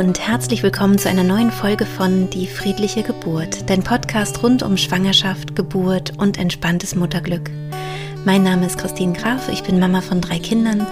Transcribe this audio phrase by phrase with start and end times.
[0.00, 4.78] und herzlich willkommen zu einer neuen Folge von Die friedliche Geburt, dein Podcast rund um
[4.78, 7.50] Schwangerschaft, Geburt und entspanntes Mutterglück.
[8.24, 10.86] Mein Name ist Christine Graf, ich bin Mama von drei Kindern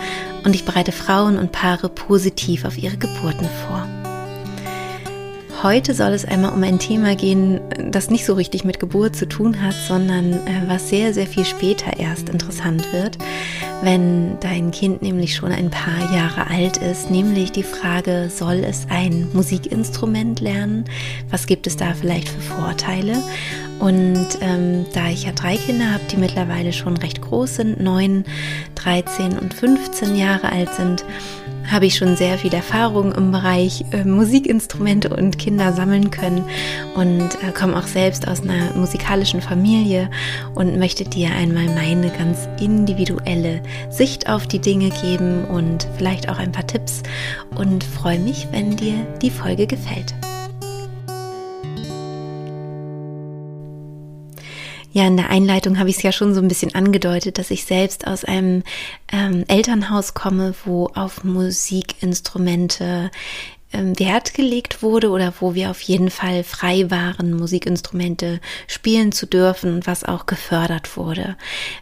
[0.45, 3.89] und ich bereite Frauen und Paare positiv auf ihre Geburten vor.
[5.62, 9.27] Heute soll es einmal um ein Thema gehen, das nicht so richtig mit Geburt zu
[9.27, 13.16] tun hat, sondern äh, was sehr, sehr viel später erst interessant wird,
[13.83, 18.87] wenn dein Kind nämlich schon ein paar Jahre alt ist, nämlich die Frage, soll es
[18.89, 20.85] ein Musikinstrument lernen?
[21.30, 23.23] Was gibt es da vielleicht für Vorteile?
[23.79, 28.25] Und ähm, da ich ja drei Kinder habe, die mittlerweile schon recht groß sind, neun,
[28.75, 31.05] 13 und 15 Jahre alt sind,
[31.71, 36.45] habe ich schon sehr viel Erfahrung im Bereich äh, Musikinstrumente und Kinder sammeln können
[36.95, 40.11] und äh, komme auch selbst aus einer musikalischen Familie
[40.55, 46.39] und möchte dir einmal meine ganz individuelle Sicht auf die Dinge geben und vielleicht auch
[46.39, 47.02] ein paar Tipps
[47.57, 50.15] und freue mich, wenn dir die Folge gefällt.
[54.93, 57.65] Ja, in der Einleitung habe ich es ja schon so ein bisschen angedeutet, dass ich
[57.65, 58.63] selbst aus einem
[59.13, 63.11] ähm, Elternhaus komme, wo auf Musikinstrumente
[63.73, 69.27] ähm, Wert gelegt wurde oder wo wir auf jeden Fall frei waren, Musikinstrumente spielen zu
[69.27, 71.37] dürfen und was auch gefördert wurde.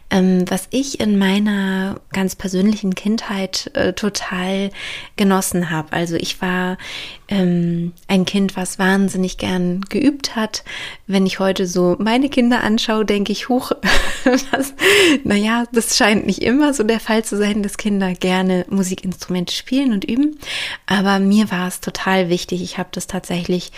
[0.09, 4.69] Ähm, was ich in meiner ganz persönlichen Kindheit äh, total
[5.17, 5.91] genossen habe.
[5.91, 6.77] Also ich war
[7.27, 10.63] ähm, ein Kind, was wahnsinnig gern geübt hat.
[11.07, 13.71] Wenn ich heute so meine Kinder anschaue, denke ich, huch,
[14.51, 14.73] das,
[15.25, 19.91] naja, das scheint nicht immer so der Fall zu sein, dass Kinder gerne Musikinstrumente spielen
[19.91, 20.39] und üben.
[20.85, 22.61] Aber mir war es total wichtig.
[22.61, 23.73] Ich habe das tatsächlich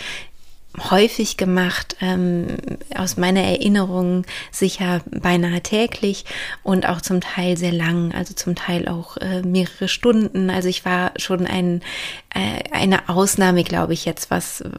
[0.77, 2.57] häufig gemacht, ähm,
[2.95, 6.25] aus meiner Erinnerung sicher beinahe täglich
[6.63, 10.49] und auch zum Teil sehr lang, also zum Teil auch äh, mehrere Stunden.
[10.49, 11.81] Also ich war schon ein,
[12.33, 14.69] äh, eine Ausnahme, glaube ich, jetzt, was, äh,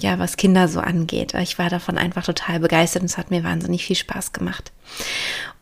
[0.00, 1.34] ja, was Kinder so angeht.
[1.34, 4.72] Ich war davon einfach total begeistert und es hat mir wahnsinnig viel Spaß gemacht.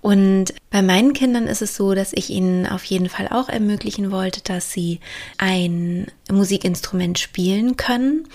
[0.06, 4.12] Und bei meinen Kindern ist es so, dass ich ihnen auf jeden Fall auch ermöglichen
[4.12, 5.00] wollte, dass sie
[5.36, 8.28] ein Musikinstrument spielen können.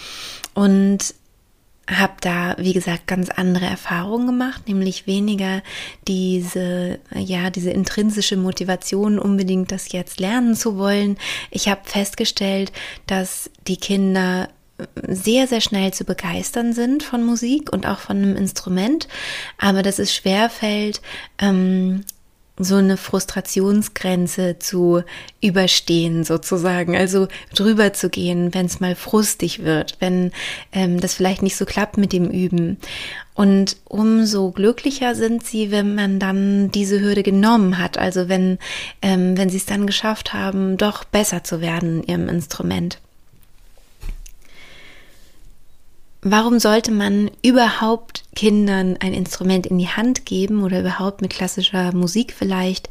[0.54, 1.16] Und
[1.90, 5.64] habe da, wie gesagt, ganz andere Erfahrungen gemacht, nämlich weniger
[6.10, 11.18] diese, ja, diese intrinsische Motivation, unbedingt das jetzt lernen zu wollen.
[11.52, 12.74] Ich habe festgestellt,
[13.08, 14.50] dass die Kinder
[15.08, 19.08] sehr, sehr schnell zu begeistern sind von Musik und auch von einem Instrument,
[19.58, 21.02] aber dass es schwer fällt,
[21.40, 22.04] ähm,
[22.64, 25.04] so eine Frustrationsgrenze zu
[25.42, 30.32] überstehen sozusagen, also drüber zu gehen, wenn es mal frustig wird, wenn
[30.72, 32.78] ähm, das vielleicht nicht so klappt mit dem Üben.
[33.34, 38.60] Und umso glücklicher sind sie, wenn man dann diese Hürde genommen hat, also wenn,
[39.02, 43.00] ähm, wenn sie es dann geschafft haben, doch besser zu werden in ihrem Instrument.
[46.24, 51.94] Warum sollte man überhaupt Kindern ein Instrument in die Hand geben oder überhaupt mit klassischer
[51.96, 52.90] Musik vielleicht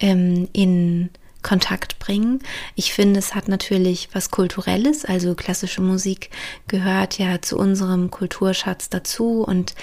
[0.00, 1.10] ähm, in
[1.42, 2.40] Kontakt bringen.
[2.74, 6.30] Ich finde, es hat natürlich was Kulturelles, also klassische Musik
[6.66, 9.74] gehört ja zu unserem Kulturschatz dazu und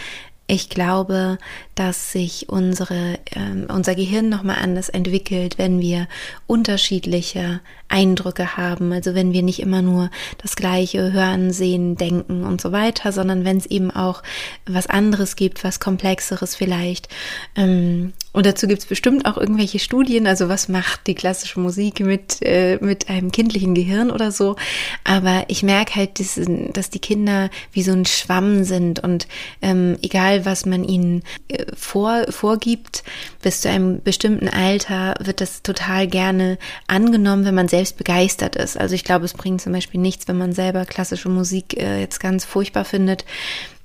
[0.47, 1.39] ich glaube,
[1.73, 6.07] dass sich unsere, äh, unser Gehirn nochmal anders entwickelt, wenn wir
[6.45, 8.91] unterschiedliche Eindrücke haben.
[8.91, 13.44] Also wenn wir nicht immer nur das Gleiche hören, sehen, denken und so weiter, sondern
[13.44, 14.22] wenn es eben auch
[14.67, 17.09] was anderes gibt, was komplexeres vielleicht.
[17.56, 22.01] Ähm, und dazu gibt es bestimmt auch irgendwelche Studien, also was macht die klassische Musik
[22.01, 24.57] mit, äh, mit einem kindlichen Gehirn oder so.
[25.06, 26.38] Aber ich merke halt, dass,
[26.74, 29.29] dass die Kinder wie so ein Schwamm sind und
[29.62, 33.06] ähm, egal was man ihnen äh, vor, vorgibt,
[33.41, 36.57] bis zu einem bestimmten Alter wird das total gerne
[36.88, 38.78] angenommen, wenn man selbst begeistert ist.
[38.78, 42.19] Also ich glaube, es bringt zum Beispiel nichts, wenn man selber klassische Musik äh, jetzt
[42.19, 43.24] ganz furchtbar findet,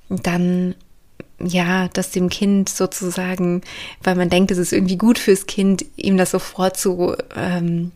[0.09, 0.75] dann
[1.39, 3.61] ja, das dem Kind sozusagen,
[4.03, 7.91] weil man denkt, es ist irgendwie gut fürs Kind, ihm das so vorzu, ähm,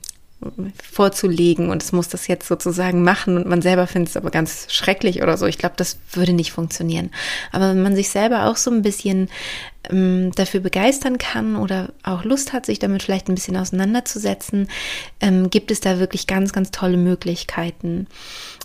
[0.84, 4.68] vorzulegen und es muss das jetzt sozusagen machen und man selber findet es aber ganz
[4.70, 5.46] schrecklich oder so.
[5.46, 7.10] Ich glaube, das würde nicht funktionieren.
[7.52, 9.30] Aber wenn man sich selber auch so ein bisschen
[9.90, 14.68] ähm, dafür begeistern kann oder auch Lust hat, sich damit vielleicht ein bisschen auseinanderzusetzen,
[15.20, 18.08] ähm, gibt es da wirklich ganz, ganz tolle Möglichkeiten.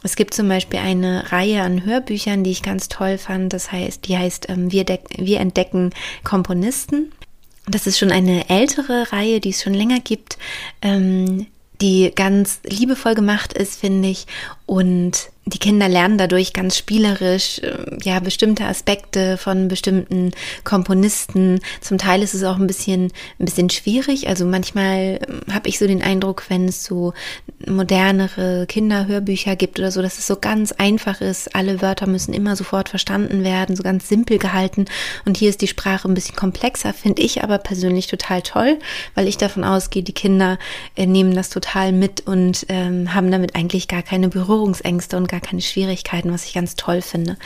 [0.03, 3.53] Es gibt zum Beispiel eine Reihe an Hörbüchern, die ich ganz toll fand.
[3.53, 4.85] Das heißt, die heißt ähm, wir,
[5.17, 5.91] wir entdecken
[6.25, 7.13] Komponisten.
[7.69, 10.39] Das ist schon eine ältere Reihe, die es schon länger gibt.
[10.83, 11.47] Ähm,
[11.81, 14.27] die ganz liebevoll gemacht ist, finde ich,
[14.71, 20.31] Und die Kinder lernen dadurch ganz spielerisch äh, ja bestimmte Aspekte von bestimmten
[20.63, 21.61] Komponisten.
[21.81, 24.29] Zum Teil ist es auch ein bisschen ein bisschen schwierig.
[24.29, 27.15] Also manchmal ähm, habe ich so den Eindruck, wenn es so
[27.67, 31.55] modernere Kinderhörbücher gibt oder so, dass es so ganz einfach ist.
[31.55, 34.85] Alle Wörter müssen immer sofort verstanden werden, so ganz simpel gehalten.
[35.25, 38.79] Und hier ist die Sprache ein bisschen komplexer, finde ich aber persönlich total toll,
[39.15, 40.59] weil ich davon ausgehe, die Kinder
[40.95, 44.29] äh, nehmen das total mit und ähm, haben damit eigentlich gar keine
[44.61, 47.37] Berührungsängste und gar keine Schwierigkeiten, was ich ganz toll finde.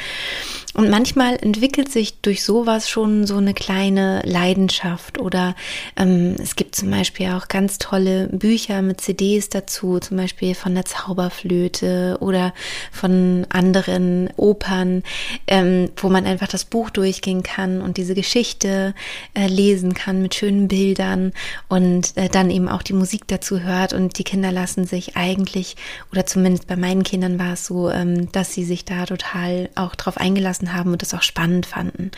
[0.75, 5.55] Und manchmal entwickelt sich durch sowas schon so eine kleine Leidenschaft oder
[5.97, 10.75] ähm, es gibt zum Beispiel auch ganz tolle Bücher mit CDs dazu, zum Beispiel von
[10.75, 12.53] der Zauberflöte oder
[12.91, 15.05] von anderen Opern,
[15.47, 18.95] ähm, wo man einfach das Buch durchgehen kann und diese Geschichte
[19.35, 21.33] äh, lesen kann mit schönen Bildern
[21.69, 25.77] und äh, dann eben auch die Musik dazu hört und die Kinder lassen sich eigentlich
[26.11, 29.95] oder zumindest bei meinen Kindern war es so, ähm, dass sie sich da total auch
[29.95, 32.11] drauf eingelassen haben und das auch spannend fanden.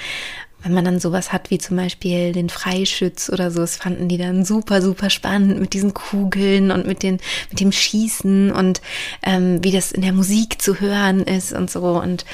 [0.63, 4.19] Wenn man dann sowas hat wie zum Beispiel den Freischütz oder so, das fanden die
[4.19, 7.21] dann super, super spannend mit diesen Kugeln und mit, den,
[7.51, 8.81] mit dem Schießen und
[9.23, 12.01] ähm, wie das in der Musik zu hören ist und so.
[12.01, 12.25] Und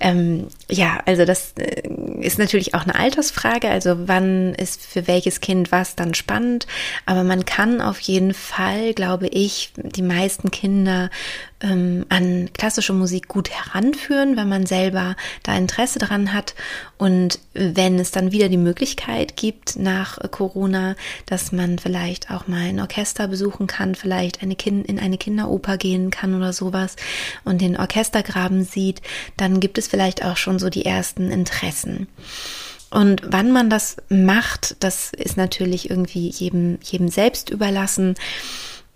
[0.00, 1.86] ähm, ja, also das äh,
[2.20, 6.66] ist natürlich auch eine Altersfrage, also wann ist für welches Kind was dann spannend,
[7.04, 11.10] aber man kann auf jeden Fall, glaube ich, die meisten Kinder
[11.62, 16.54] ähm, an klassische Musik gut heranführen, wenn man selber da Interesse dran hat.
[16.98, 20.94] Und wenn es dann wieder die Möglichkeit gibt nach Corona,
[21.26, 25.76] dass man vielleicht auch mal ein Orchester besuchen kann, vielleicht eine kind in eine Kinderoper
[25.76, 26.96] gehen kann oder sowas
[27.44, 29.02] und den Orchestergraben sieht,
[29.36, 32.08] dann gibt es vielleicht auch schon so die ersten Interessen.
[32.92, 38.16] Und wann man das macht, das ist natürlich irgendwie jedem, jedem selbst überlassen.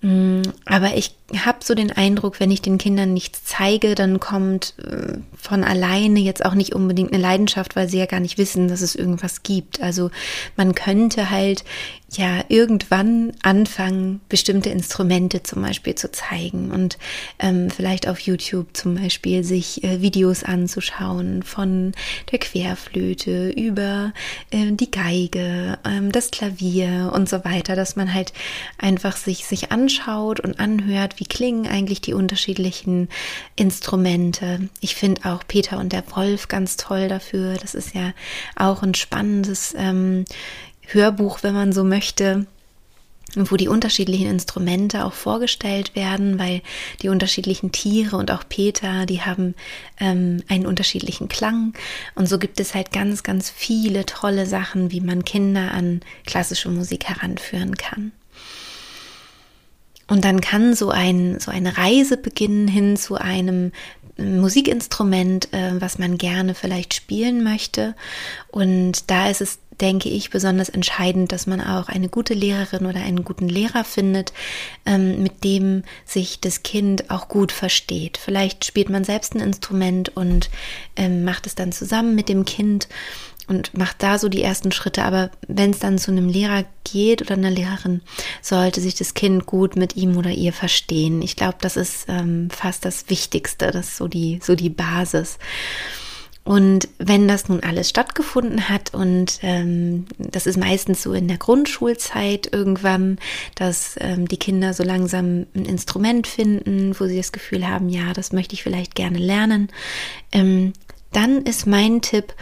[0.03, 4.75] Mm, aber ich habe so den Eindruck, wenn ich den Kindern nichts zeige, dann kommt
[4.79, 8.69] äh, von alleine jetzt auch nicht unbedingt eine Leidenschaft, weil sie ja gar nicht wissen,
[8.69, 9.81] dass es irgendwas gibt.
[9.81, 10.11] Also
[10.57, 11.65] man könnte halt
[12.13, 16.99] ja irgendwann anfangen, bestimmte Instrumente zum Beispiel zu zeigen und
[17.41, 21.93] ähm, vielleicht auf YouTube zum Beispiel sich äh, Videos anzuschauen von
[22.31, 24.13] der Querflöte über
[24.51, 28.33] äh, die Geige, ähm, das Klavier und so weiter, dass man halt
[28.79, 33.09] einfach sich sich anschaut und anhört, wie klingen eigentlich die unterschiedlichen
[33.55, 34.69] Instrumente.
[34.81, 37.55] Ich finde auch Peter und der Wolf ganz toll dafür.
[37.55, 38.13] Das ist ja
[38.57, 40.25] auch ein spannendes ähm,
[40.87, 42.47] Hörbuch, wenn man so möchte
[43.35, 46.63] wo die unterschiedlichen Instrumente auch vorgestellt werden, weil
[47.03, 49.55] die unterschiedlichen Tiere und auch Peter, die haben
[50.01, 51.75] ähm, einen unterschiedlichen Klang.
[52.15, 56.71] Und so gibt es halt ganz, ganz viele tolle Sachen, wie man Kinder an klassische
[56.71, 58.13] Musik heranführen kann.
[60.09, 63.73] Und dann kann so ein, so eine Reise beginnen hin zu einem
[64.19, 67.95] Musikinstrument, äh, was man gerne vielleicht spielen möchte.
[68.49, 73.01] Und da ist es, denke ich, besonders entscheidend, dass man auch eine gute Lehrerin oder
[73.01, 74.33] einen guten Lehrer findet,
[74.87, 78.17] ähm, mit dem sich das Kind auch gut versteht.
[78.17, 80.49] Vielleicht spielt man selbst ein Instrument und
[80.97, 82.89] ähm, macht es dann zusammen mit dem Kind
[83.49, 85.05] und macht da so die ersten Schritte.
[85.05, 88.03] Aber wenn es dann zu einem Lehrer geht oder einer Lehrerin,
[88.43, 91.23] sollte sich das Kind gut mit ihm oder ihr verstehen.
[91.23, 95.39] Ich glaube, das ist ähm, fast das Wichtigste, das ist so die, so die Basis.
[96.47, 101.39] Und wenn das nun alles stattgefunden hat und ähm, das ist meistens so in der
[101.39, 103.19] Grundschulzeit irgendwann,
[103.57, 108.13] dass ähm, die Kinder so langsam ein Instrument finden, wo sie das Gefühl haben, ja,
[108.13, 109.71] das möchte ich vielleicht gerne lernen,
[110.31, 110.73] ähm,
[111.11, 112.33] dann ist mein Tipp,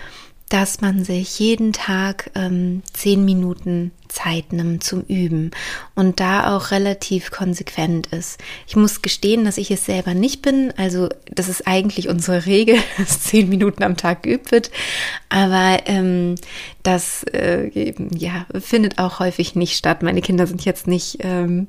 [0.49, 5.51] dass man sich jeden Tag ähm, zehn Minuten Zeit nimmt zum Üben
[5.95, 8.39] und da auch relativ konsequent ist.
[8.67, 10.73] Ich muss gestehen, dass ich es selber nicht bin.
[10.77, 14.71] Also das ist eigentlich unsere Regel, dass zehn Minuten am Tag geübt wird.
[15.29, 16.37] Aber ähm,
[16.85, 20.03] das äh, ja, findet auch häufig nicht statt.
[20.03, 21.67] Meine Kinder sind jetzt nicht ähm,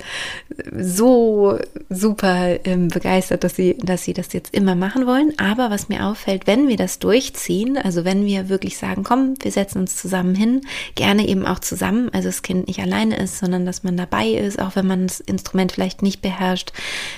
[0.77, 1.57] so
[1.89, 5.33] super ähm, begeistert, dass sie, dass sie das jetzt immer machen wollen.
[5.37, 9.51] Aber was mir auffällt, wenn wir das durchziehen, also wenn wir wirklich sagen, komm, wir
[9.51, 10.61] setzen uns zusammen hin,
[10.95, 14.59] gerne eben auch zusammen, also das Kind nicht alleine ist, sondern dass man dabei ist,
[14.59, 16.73] auch wenn man das Instrument vielleicht nicht beherrscht,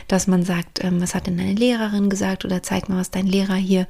[0.07, 3.25] dass man sagt, ähm, was hat denn deine Lehrerin gesagt oder zeig mal, was dein
[3.25, 3.87] Lehrer hier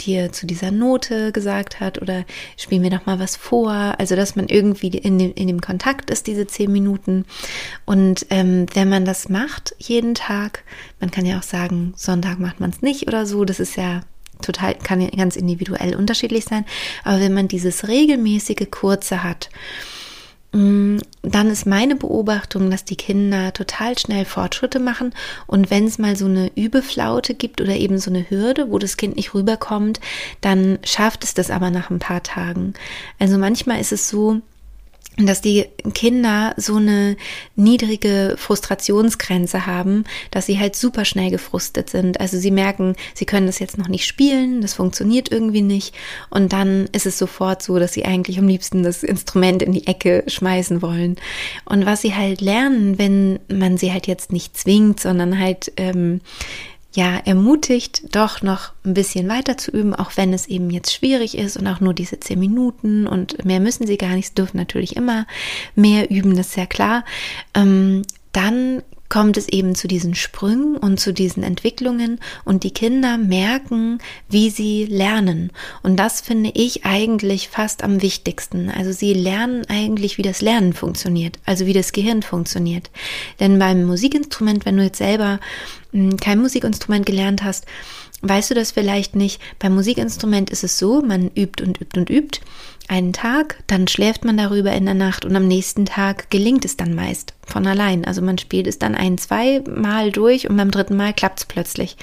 [0.00, 2.24] dir zu dieser Note gesagt hat oder
[2.56, 3.72] spiel mir doch mal was vor.
[3.98, 7.24] Also, dass man irgendwie in dem, in dem Kontakt ist, diese zehn Minuten.
[7.84, 10.64] Und ähm, wenn man das macht jeden Tag,
[11.00, 14.02] man kann ja auch sagen, Sonntag macht man es nicht oder so, das ist ja
[14.40, 16.64] total, kann ganz individuell unterschiedlich sein.
[17.04, 19.50] Aber wenn man dieses regelmäßige Kurze hat,
[20.52, 25.14] dann ist meine Beobachtung, dass die Kinder total schnell Fortschritte machen
[25.46, 28.98] und wenn es mal so eine Übeflaute gibt oder eben so eine Hürde, wo das
[28.98, 29.98] Kind nicht rüberkommt,
[30.42, 32.74] dann schafft es das aber nach ein paar Tagen.
[33.18, 34.42] Also manchmal ist es so,
[35.18, 37.16] dass die Kinder so eine
[37.54, 42.18] niedrige Frustrationsgrenze haben, dass sie halt super schnell gefrustet sind.
[42.18, 45.94] Also sie merken, sie können das jetzt noch nicht spielen, das funktioniert irgendwie nicht.
[46.30, 49.86] Und dann ist es sofort so, dass sie eigentlich am liebsten das Instrument in die
[49.86, 51.16] Ecke schmeißen wollen.
[51.66, 56.20] Und was sie halt lernen, wenn man sie halt jetzt nicht zwingt, sondern halt ähm,
[56.94, 61.38] ja, ermutigt, doch noch ein bisschen weiter zu üben, auch wenn es eben jetzt schwierig
[61.38, 64.58] ist und auch nur diese zehn Minuten und mehr müssen sie gar nicht, sie dürfen
[64.58, 65.26] natürlich immer
[65.74, 67.04] mehr üben, das ist ja klar.
[67.54, 68.82] Ähm, dann
[69.12, 73.98] kommt es eben zu diesen Sprüngen und zu diesen Entwicklungen und die Kinder merken,
[74.30, 75.50] wie sie lernen.
[75.82, 78.70] Und das finde ich eigentlich fast am wichtigsten.
[78.70, 82.90] Also sie lernen eigentlich, wie das Lernen funktioniert, also wie das Gehirn funktioniert.
[83.38, 85.40] Denn beim Musikinstrument, wenn du jetzt selber
[86.20, 87.66] kein Musikinstrument gelernt hast,
[88.22, 89.40] weißt du das vielleicht nicht.
[89.58, 92.40] Beim Musikinstrument ist es so, man übt und übt und übt
[92.88, 96.76] einen Tag, dann schläft man darüber in der Nacht und am nächsten Tag gelingt es
[96.76, 98.04] dann meist von allein.
[98.04, 101.46] Also man spielt es dann ein, zwei Mal durch und beim dritten Mal klappt es
[101.46, 101.96] plötzlich.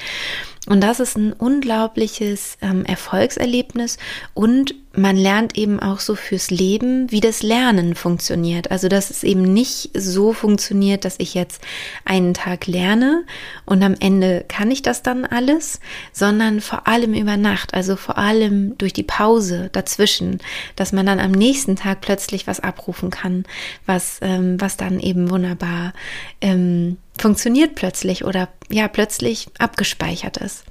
[0.70, 3.98] Und das ist ein unglaubliches ähm, Erfolgserlebnis
[4.36, 8.70] und man lernt eben auch so fürs Leben, wie das Lernen funktioniert.
[8.70, 11.62] Also, dass es eben nicht so funktioniert, dass ich jetzt
[12.06, 13.24] einen Tag lerne
[13.66, 15.80] und am Ende kann ich das dann alles,
[16.12, 20.40] sondern vor allem über Nacht, also vor allem durch die Pause dazwischen,
[20.76, 23.44] dass man dann am nächsten Tag plötzlich was abrufen kann,
[23.88, 25.94] was, ähm, was dann eben wunderbar
[26.42, 30.64] ähm, funktioniert plötzlich oder ja plötzlich abgespeichert ist.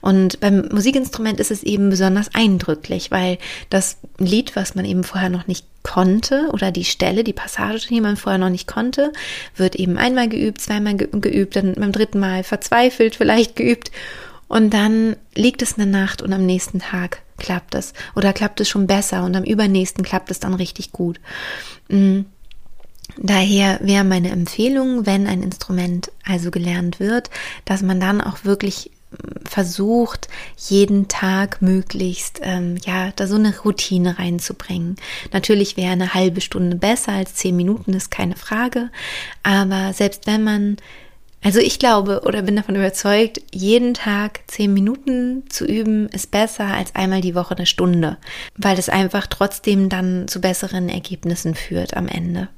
[0.00, 3.38] Und beim Musikinstrument ist es eben besonders eindrücklich, weil
[3.70, 8.00] das Lied, was man eben vorher noch nicht konnte oder die Stelle, die Passage, die
[8.00, 9.12] man vorher noch nicht konnte,
[9.54, 13.92] wird eben einmal geübt, zweimal geübt, dann beim dritten Mal verzweifelt vielleicht geübt
[14.48, 18.68] und dann liegt es eine Nacht und am nächsten Tag klappt es oder klappt es
[18.68, 21.20] schon besser und am übernächsten klappt es dann richtig gut.
[21.88, 22.20] Mm.
[23.16, 27.30] Daher wäre meine Empfehlung, wenn ein Instrument also gelernt wird,
[27.64, 33.56] dass man dann auch wirklich mm, versucht, jeden Tag möglichst, ähm, ja, da so eine
[33.58, 34.96] Routine reinzubringen.
[35.32, 38.90] Natürlich wäre eine halbe Stunde besser als zehn Minuten, ist keine Frage.
[39.42, 40.76] Aber selbst wenn man
[41.42, 46.66] also ich glaube oder bin davon überzeugt, jeden Tag zehn Minuten zu üben ist besser
[46.66, 48.16] als einmal die Woche eine Stunde,
[48.56, 52.48] weil es einfach trotzdem dann zu besseren Ergebnissen führt am Ende.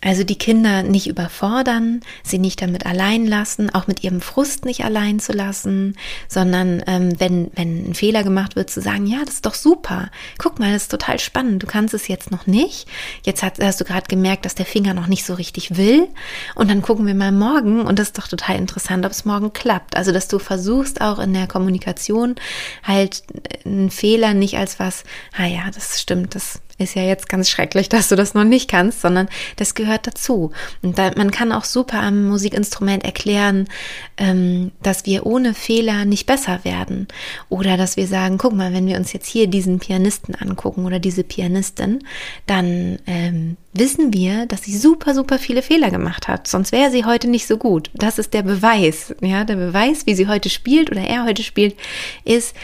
[0.00, 4.84] Also die Kinder nicht überfordern, sie nicht damit allein lassen, auch mit ihrem Frust nicht
[4.84, 5.96] allein zu lassen,
[6.28, 10.10] sondern ähm, wenn, wenn ein Fehler gemacht wird, zu sagen, ja, das ist doch super.
[10.38, 11.64] Guck mal, das ist total spannend.
[11.64, 12.86] Du kannst es jetzt noch nicht.
[13.24, 16.06] Jetzt hast, hast du gerade gemerkt, dass der Finger noch nicht so richtig will.
[16.54, 19.52] Und dann gucken wir mal morgen und das ist doch total interessant, ob es morgen
[19.52, 19.96] klappt.
[19.96, 22.36] Also, dass du versuchst auch in der Kommunikation
[22.84, 23.24] halt
[23.64, 25.02] einen Fehler nicht als was,
[25.36, 28.70] ah ja, das stimmt, das ist ja jetzt ganz schrecklich, dass du das noch nicht
[28.70, 30.52] kannst, sondern das gehört dazu.
[30.82, 33.68] Und da, man kann auch super am Musikinstrument erklären,
[34.16, 37.08] ähm, dass wir ohne Fehler nicht besser werden.
[37.48, 41.00] Oder dass wir sagen, guck mal, wenn wir uns jetzt hier diesen Pianisten angucken oder
[41.00, 42.04] diese Pianistin,
[42.46, 46.46] dann ähm, wissen wir, dass sie super, super viele Fehler gemacht hat.
[46.46, 47.90] Sonst wäre sie heute nicht so gut.
[47.94, 49.14] Das ist der Beweis.
[49.20, 51.76] Ja, der Beweis, wie sie heute spielt oder er heute spielt,
[52.24, 52.54] ist,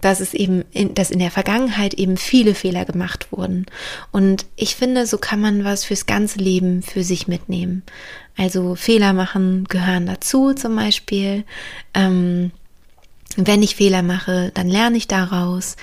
[0.00, 3.66] dass es eben, in, dass in der Vergangenheit eben viele Fehler gemacht wurden.
[4.12, 7.82] Und ich finde, so kann man was fürs ganze Leben für sich mitnehmen.
[8.36, 11.44] Also Fehler machen gehören dazu zum Beispiel.
[11.94, 12.50] Ähm,
[13.36, 15.76] wenn ich Fehler mache, dann lerne ich daraus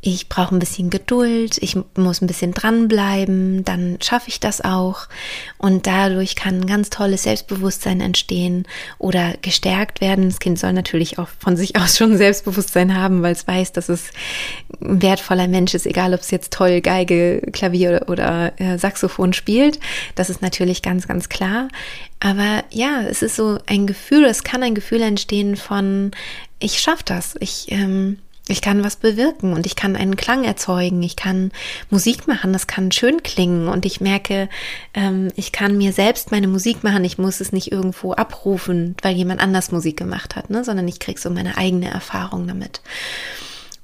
[0.00, 5.08] ich brauche ein bisschen Geduld, ich muss ein bisschen dranbleiben, dann schaffe ich das auch.
[5.56, 8.64] Und dadurch kann ein ganz tolles Selbstbewusstsein entstehen
[8.98, 10.28] oder gestärkt werden.
[10.28, 13.88] Das Kind soll natürlich auch von sich aus schon Selbstbewusstsein haben, weil es weiß, dass
[13.88, 14.12] es
[14.80, 19.80] ein wertvoller Mensch ist, egal ob es jetzt toll Geige, Klavier oder, äh, Saxophon spielt.
[20.14, 21.68] Das ist natürlich ganz, ganz klar.
[22.20, 26.12] Aber ja, es ist so ein Gefühl, es kann ein Gefühl entstehen von,
[26.60, 31.02] ich schaffe das, ich, ähm, ich kann was bewirken und ich kann einen Klang erzeugen,
[31.02, 31.52] ich kann
[31.90, 34.48] Musik machen, das kann schön klingen und ich merke,
[34.94, 39.14] ähm, ich kann mir selbst meine Musik machen, ich muss es nicht irgendwo abrufen, weil
[39.14, 40.64] jemand anders Musik gemacht hat, ne?
[40.64, 42.80] sondern ich kriege so meine eigene Erfahrung damit.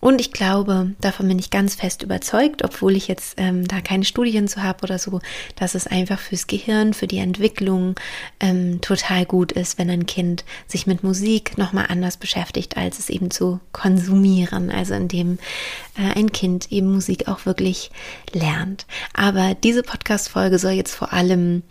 [0.05, 4.05] Und ich glaube, davon bin ich ganz fest überzeugt, obwohl ich jetzt ähm, da keine
[4.05, 5.21] Studien zu habe oder so,
[5.57, 7.95] dass es einfach fürs Gehirn, für die Entwicklung
[8.39, 13.09] ähm, total gut ist, wenn ein Kind sich mit Musik nochmal anders beschäftigt, als es
[13.09, 14.71] eben zu konsumieren.
[14.71, 15.39] Also indem
[15.97, 17.91] äh, ein Kind eben Musik auch wirklich
[18.35, 18.85] lernt.
[19.15, 21.63] Aber diese Podcast-Folge soll jetzt vor allem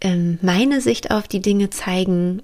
[0.00, 2.42] ähm, meine Sicht auf die Dinge zeigen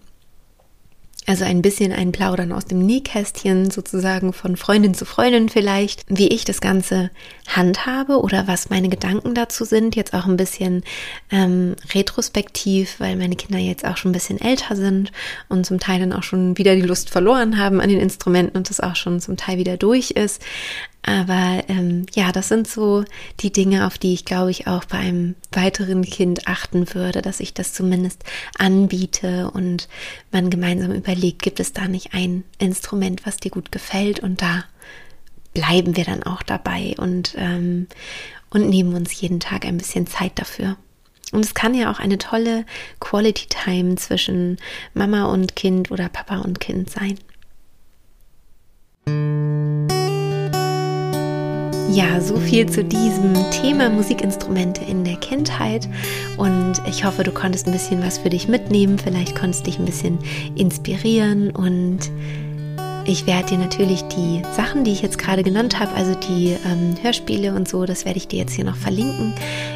[1.27, 6.29] also ein bisschen ein Plaudern aus dem Nähkästchen sozusagen von Freundin zu Freundin vielleicht, wie
[6.29, 7.11] ich das Ganze
[7.47, 9.97] handhabe oder was meine Gedanken dazu sind.
[9.97, 10.83] Jetzt auch ein bisschen
[11.31, 15.13] ähm, retrospektiv, weil meine Kinder jetzt auch schon ein bisschen älter sind
[15.49, 18.71] und zum Teil dann auch schon wieder die Lust verloren haben an den Instrumenten und
[18.71, 20.43] das auch schon zum Teil wieder durch ist.
[21.03, 23.05] Aber ähm, ja, das sind so
[23.41, 27.41] die Dinge, auf die ich glaube ich auch bei einem weiteren Kind achten würde, dass
[27.41, 28.23] ich das zumindest
[28.59, 29.89] anbiete und
[30.31, 34.65] man gemeinsam überlegt, gibt es da nicht ein Instrument, was dir gut gefällt und da
[35.55, 37.87] bleiben wir dann auch dabei und, ähm,
[38.51, 40.77] und nehmen uns jeden Tag ein bisschen Zeit dafür.
[41.33, 42.67] Und es kann ja auch eine tolle
[42.99, 44.59] Quality Time zwischen
[44.95, 47.19] Mama und Kind oder Papa und Kind sein.
[51.93, 55.89] Ja, so viel zu diesem Thema Musikinstrumente in der Kindheit.
[56.37, 58.97] Und ich hoffe, du konntest ein bisschen was für dich mitnehmen.
[58.97, 60.17] Vielleicht konntest dich ein bisschen
[60.55, 61.99] inspirieren und
[63.07, 66.95] ich werde dir natürlich die Sachen, die ich jetzt gerade genannt habe, also die ähm,
[67.03, 69.35] Hörspiele und so, das werde ich dir jetzt hier noch verlinken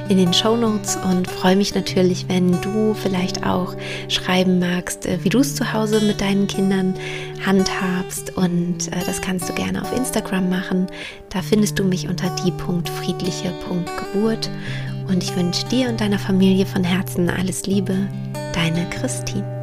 [0.09, 3.75] in den Show Notes und freue mich natürlich, wenn du vielleicht auch
[4.09, 6.95] schreiben magst, äh, wie du es zu Hause mit deinen Kindern
[7.45, 10.87] handhabst und äh, das kannst du gerne auf Instagram machen.
[11.31, 14.51] Da findest du mich unter die.friedliche.geburt
[15.09, 17.97] und ich wünsche dir und deiner Familie von Herzen alles Liebe,
[18.53, 19.54] deine Christine.